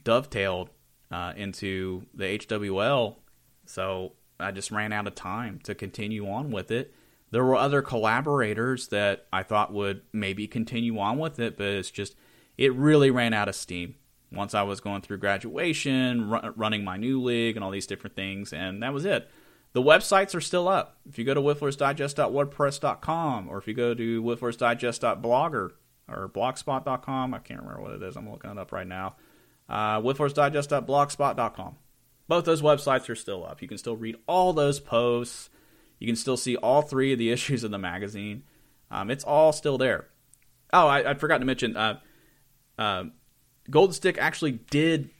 [0.05, 0.71] dovetailed
[1.11, 3.17] uh, into the HWL,
[3.67, 6.95] so I just ran out of time to continue on with it.
[7.31, 11.91] There were other collaborators that I thought would maybe continue on with it, but it's
[11.91, 12.15] just
[12.57, 13.97] it really ran out of steam
[14.33, 18.53] once I was going through graduation, running my new league, and all these different things,
[18.53, 19.31] and that was it.
[19.73, 20.99] The websites are still up.
[21.09, 25.71] If you go to whifflersdigest.wordpress.com or if you go to whifflersdigest.blogger
[26.09, 28.17] or blogspot.com, I can't remember what it is.
[28.17, 29.17] I'm looking it up right now.
[29.69, 31.77] Uh, whifflersdigest.blogspot.com.
[32.29, 33.63] Both those websites are still up.
[33.63, 35.51] You can still read all those posts.
[35.99, 38.45] You can still see all three of the issues of the magazine.
[38.91, 40.09] Um, it's all still there.
[40.73, 41.77] Oh, I, I forgot to mention.
[41.77, 42.01] Uh,
[42.79, 43.05] uh,
[43.71, 45.11] Golden Stick actually did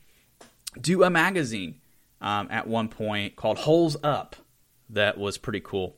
[0.81, 1.81] do a magazine
[2.21, 4.37] um, at one point called Holes Up
[4.91, 5.97] that was pretty cool.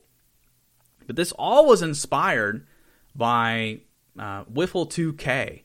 [1.07, 2.65] But this all was inspired
[3.15, 3.81] by
[4.17, 5.63] uh, Wiffle 2K.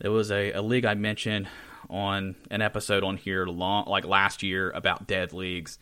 [0.00, 1.48] There was a, a league I mentioned
[1.90, 5.78] on an episode on here long like last year about dead leagues.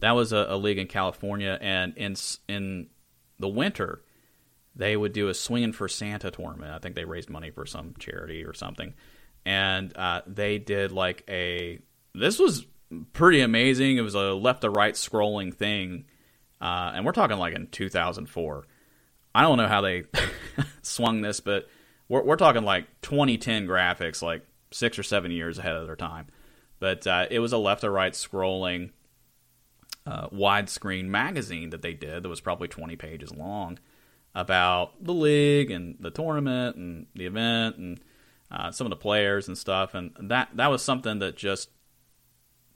[0.00, 2.16] That was a, a league in California, and in
[2.48, 2.88] in
[3.38, 4.02] the winter,
[4.74, 6.72] they would do a swinging for Santa tournament.
[6.72, 8.94] I think they raised money for some charity or something,
[9.44, 11.80] and uh, they did like a.
[12.14, 12.64] This was
[13.12, 13.96] pretty amazing.
[13.96, 16.04] It was a left to right scrolling thing,
[16.60, 18.66] uh, and we're talking like in 2004.
[19.34, 20.04] I don't know how they
[20.82, 21.68] swung this, but
[22.08, 26.26] we're, we're talking like 2010 graphics, like six or seven years ahead of their time.
[26.78, 28.90] But uh, it was a left to right scrolling
[30.06, 33.78] uh, widescreen magazine that they did that was probably 20 pages long
[34.34, 38.00] about the league and the tournament and the event and
[38.50, 39.94] uh, some of the players and stuff.
[39.94, 41.68] And that that was something that just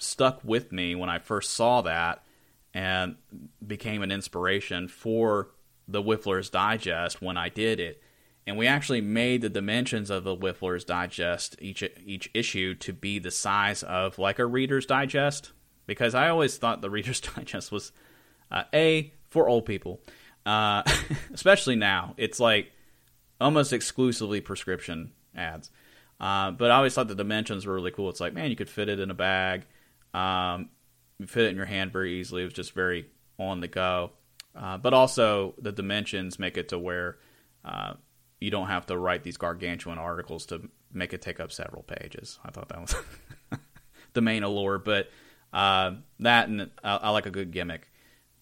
[0.05, 2.25] stuck with me when I first saw that
[2.73, 3.17] and
[3.65, 5.51] became an inspiration for
[5.87, 8.03] the Wiffler's Digest when I did it.
[8.47, 13.19] And we actually made the dimensions of the Wiffler's Digest each each issue to be
[13.19, 15.53] the size of like a Reader's Digest
[15.87, 17.93] because I always thought the Reader's Digest was
[18.51, 20.01] uh, a for old people,
[20.45, 20.83] uh,
[21.33, 22.15] especially now.
[22.17, 22.73] It's like
[23.41, 25.71] almost exclusively prescription ads.
[26.21, 28.09] Uh, but I always thought the dimensions were really cool.
[28.09, 29.67] It's like, man, you could fit it in a bag,
[30.15, 30.71] um,
[31.19, 32.43] you fit it in your hand very easily.
[32.43, 33.07] It was just very
[33.39, 34.13] on the go.
[34.55, 37.19] Uh, but also the dimensions make it to where
[37.65, 37.95] uh,
[38.41, 42.39] you don't have to write these gargantuan articles to make it take up several pages.
[42.45, 42.95] I thought that was
[44.13, 45.11] the main allure, but
[45.53, 47.91] uh, that and I, I, like a good gimmick.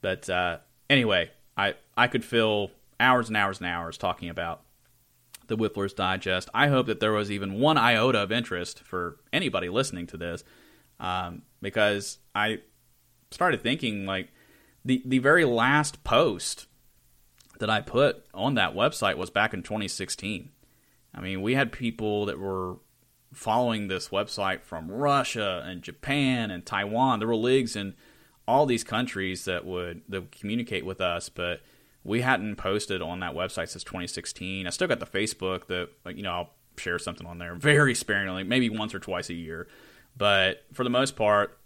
[0.01, 0.59] But uh,
[0.91, 4.63] anyway, I I could fill hours and hours and hours talking about
[5.47, 6.49] the Wiffler's Digest.
[6.55, 10.45] I hope that there was even one iota of interest for anybody listening to this,
[11.01, 12.61] um, because I
[13.31, 14.33] started thinking like
[14.85, 16.67] the the very last post
[17.59, 20.51] that I put on that website was back in 2016.
[21.15, 22.77] I mean, we had people that were
[23.33, 27.19] following this website from Russia and Japan and Taiwan.
[27.19, 27.95] There were leagues in
[28.47, 31.61] all these countries that would that would communicate with us, but
[32.05, 34.67] we hadn't posted on that website since 2016.
[34.67, 38.45] I still got the Facebook that you know I'll share something on there very sparingly,
[38.45, 39.69] maybe once or twice a year,
[40.17, 41.59] but for the most part,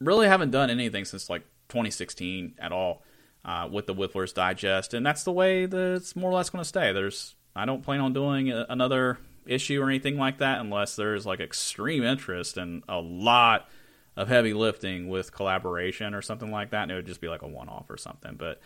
[0.00, 3.02] really haven't done anything since like 2016 at all
[3.44, 6.62] uh, with the Wiffler's Digest, and that's the way that it's more or less going
[6.62, 6.92] to stay.
[6.92, 11.40] There's I don't plan on doing another issue or anything like that unless there's like
[11.40, 13.68] extreme interest and a lot
[14.16, 17.42] of heavy lifting with collaboration or something like that, and it would just be like
[17.42, 18.36] a one off or something.
[18.36, 18.60] But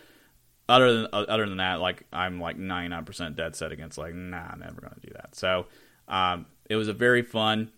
[0.69, 4.61] other than other than that, like I'm like 99% dead set against like nah, I'm
[4.61, 5.35] never gonna do that.
[5.35, 5.67] So
[6.07, 7.73] um, it was a very fun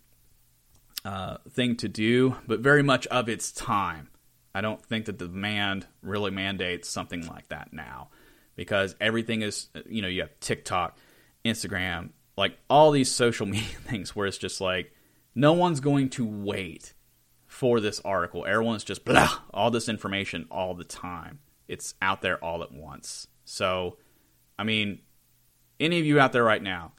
[1.04, 4.08] uh, thing to do, but very much of its time.
[4.54, 8.08] I don't think that the demand really mandates something like that now
[8.56, 10.98] because everything is, you know, you have TikTok,
[11.44, 14.92] Instagram, like all these social media things where it's just like
[15.34, 16.94] no one's going to wait
[17.46, 18.44] for this article.
[18.46, 21.40] Everyone's just blah, all this information all the time.
[21.68, 23.28] It's out there all at once.
[23.44, 23.98] So,
[24.58, 25.00] I mean,
[25.78, 26.92] any of you out there right now,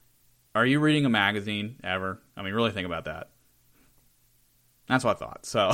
[0.55, 2.21] are you reading a magazine ever?
[2.35, 3.30] I mean, really think about that.
[4.87, 5.45] That's what I thought.
[5.45, 5.71] So,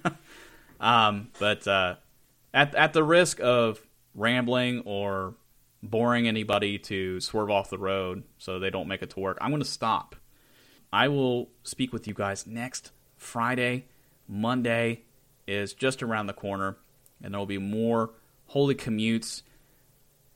[0.80, 1.96] um, but uh,
[2.54, 3.80] at at the risk of
[4.14, 5.34] rambling or
[5.82, 9.50] boring anybody to swerve off the road so they don't make it to work, I'm
[9.50, 10.16] going to stop.
[10.92, 13.86] I will speak with you guys next Friday.
[14.26, 15.02] Monday
[15.46, 16.76] is just around the corner,
[17.22, 18.10] and there will be more
[18.52, 19.42] Holey Commutes.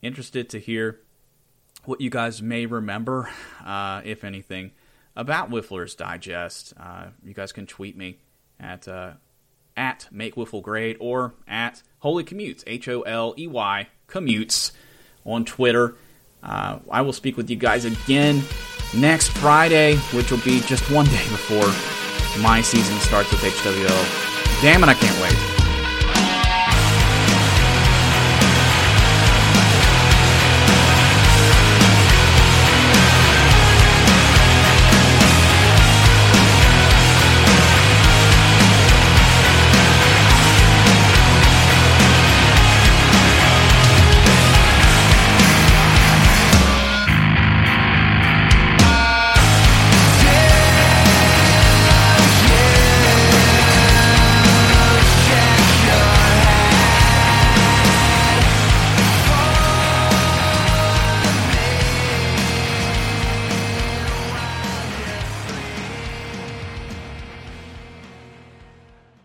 [0.03, 1.01] Interested to hear
[1.85, 3.29] what you guys may remember,
[3.65, 4.73] uh, if anything,
[5.17, 6.75] about Wiffler's Digest.
[6.79, 8.19] Uh, you guys can tweet me
[8.59, 9.13] at uh,
[9.77, 14.73] at Make Wiffle Great or at Holey Commutes, H O L E Y Commutes
[15.25, 15.97] on Twitter.
[16.43, 18.43] Uh, I will speak with you guys again
[18.97, 21.71] next Friday, which will be just one day before
[22.43, 24.63] my season starts with HWL.
[24.63, 25.52] Damn it, I can't wait.